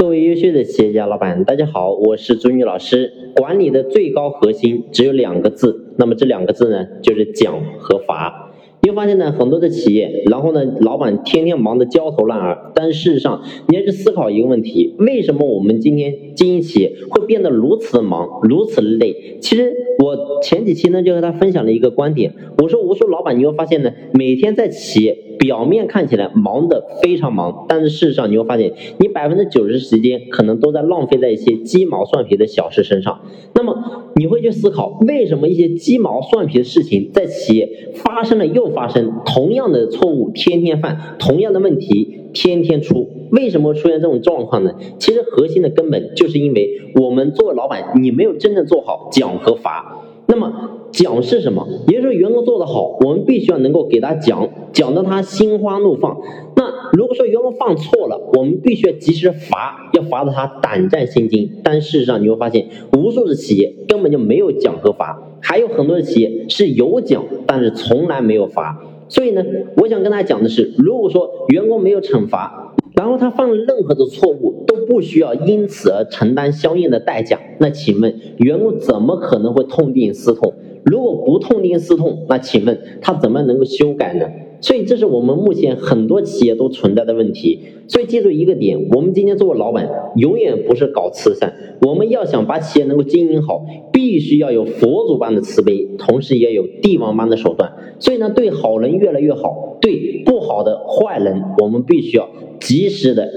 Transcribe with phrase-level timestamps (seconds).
[0.00, 3.12] 各位优秀的企业家老板，大家好，我是朱宇老师。
[3.36, 8.50] 管理的最高核心只有两个字，那么这两个字呢，就是奖和罚。
[8.80, 19.36] 你会发现呢，很多的企业，然后呢，老板天天忙得焦头烂额，但事实上，你要去思考一个问题：为什么我们今天经营企业会变得如此的忙，如此累？
[19.42, 19.70] 其实
[20.02, 25.26] 我前几期呢就和他分享了一个观点，我说我说老板，你会发现呢，每天在企业。
[25.40, 33.22] 表面看起来忙得非常忙，但是事实上你会发现，你百分之九十时间可能都在浪费在一些鸡毛蒜皮的小事身上。
[33.54, 44.74] 那么你会去思考，为什么一些鸡毛蒜皮的事情在企业发生了又发生，同样的错误天天犯，同样的问题天天出，为什么出现这种状况呢？
[44.98, 50.04] 其实核心的根本就是因为我们作为老板，你没有真正做好奖和罚。
[50.26, 50.52] 那么
[51.00, 51.66] 讲是什么？
[51.88, 56.20] 也就是说，员工做得好，我们必须要能够给他讲，讲得他心花怒放。
[56.56, 61.50] 那如果说员工犯错了，我们必须要及时罚，要罚得他胆战心惊。
[61.64, 62.68] 但事实上，你会发现，
[62.98, 68.84] 无数的企业根本就没有奖和罚，还有很多的企业是有奖，但是从来没有罚。
[69.08, 69.42] 所以呢，
[69.78, 77.40] 我想跟大家讲的是，如果说员工没有惩罚，然后他犯了任何的错误，都不需要因此而承担相应的代价。
[77.58, 80.54] 那请问，员工怎么可能会痛定思痛？
[80.84, 84.26] 如果不痛定思痛，那请问他怎么能够修改呢？
[84.62, 87.60] 所以这是我们目前很多企业都存在的问题。
[87.88, 91.52] 所以记住一个点，我们今天作为老板，永远不是搞慈善。
[91.82, 97.72] 我们要想把企业能够经营好，必须要有佛祖般的慈悲，同时也有帝王般的手段。
[97.98, 102.28] 所以呢，对好人越来越好，对不好的坏人，我们必须要
[102.60, 103.28] 及时的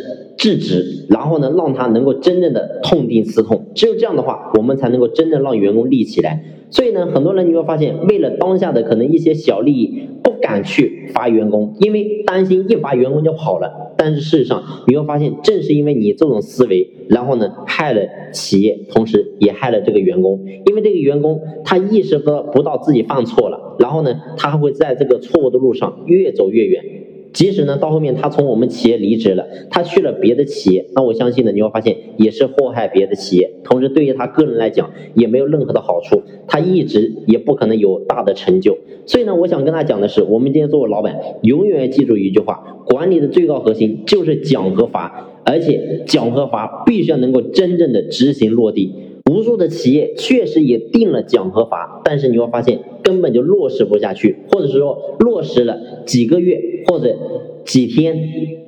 [0.43, 3.67] 制止，然后呢，让他能够真正的痛定思痛。
[3.73, 6.43] 只有这样的话，我们才能够真正让员工立起来。
[6.69, 13.93] 所以呢，很多人你会发现，为了当下的可能一些小利益，不敢去罚员工，因为担心一罚员工就跑了。
[13.95, 18.01] 但是事实上，你会发现，正是因为你这种思维，然后呢，害了
[18.33, 20.43] 企业，同时也害了这个员工。
[20.65, 26.83] 因为这个员工他意识不到不到自己犯错了，然后呢，他还会在这个错误的路上越走越远。
[27.33, 38.77] 即使呢，到后面他从我们企业离职了，他去了别的企业，那我相信呢，你会发现也是祸害别的企业，同时对于他个人来讲也没有任何的好处，他一直也不可能有大的成就。
[39.05, 48.93] 所以呢，我想跟他讲的是，我们今天作为老板，永远记住一句话：管理的最高核心就是奖和罚，而且奖和罚必须要能够真正的执行落地。
[49.31, 56.61] 无数的企业确实也定了奖和罚，但是你会发现根本就落实不下去，或者是说落实了几个月
[56.93, 57.17] 或者
[57.65, 58.15] 几天、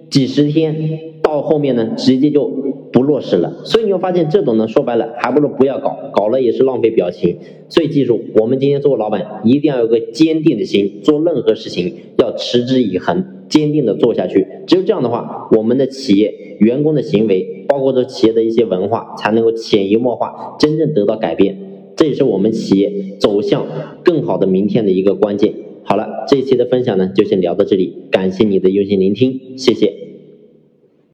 [0.09, 2.49] 几十天，到后面呢直接就
[2.91, 3.53] 不落实了。
[3.63, 7.37] 所以你会发现这种呢说白了还不如不要搞，搞了也是浪费表情。
[7.69, 14.47] 所以记住，我们今天作为老板一定要有个坚定的心，做任何事情要持之以恒，坚定的做下去。
[14.65, 17.51] 只有这样的话，我们的企业员工的行为。
[17.67, 21.57] 包括这企业的一些文化，才能够潜移默化，真正得到改变。
[21.97, 23.65] 这也是我们企业走向
[24.03, 25.51] 更好的明天的一个关键。
[25.87, 30.04] 好了，这一期的分享呢，就先聊到这里，感谢你的用心聆听，谢谢。